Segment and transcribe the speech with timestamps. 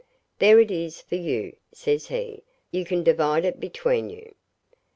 [0.39, 2.41] 'There it is for you,' says he.
[2.71, 4.33] 'You can divide it between you.